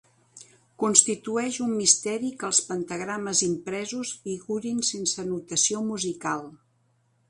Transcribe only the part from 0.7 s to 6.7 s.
Constitueix un misteri que els pentagrames impresos figurin sense notació musical.